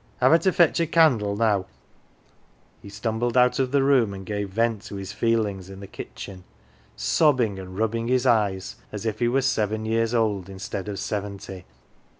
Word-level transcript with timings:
Have 0.19 0.33
I 0.33 0.39
to 0.39 0.51
fetch 0.51 0.79
a 0.79 0.87
candle 0.87 1.35
now?" 1.35 1.67
He 2.81 2.89
stumbled 2.89 3.37
out 3.37 3.59
of 3.59 3.71
the 3.71 3.83
room 3.83 4.15
and 4.15 4.25
gave 4.25 4.49
vent 4.49 4.81
to 4.85 4.95
his 4.95 5.11
feelings 5.11 5.69
in 5.69 5.79
the 5.79 5.85
kitchen, 5.85 6.43
sobbing 6.95 7.59
and 7.59 7.77
rubbing 7.77 8.07
his 8.07 8.25
eyes 8.25 8.77
as 8.91 9.05
if 9.05 9.19
he 9.19 9.27
were 9.27 9.43
seven 9.43 9.85
years 9.85 10.15
old 10.15 10.49
instead 10.49 10.87
of 10.87 10.97
seventy. 10.97 11.65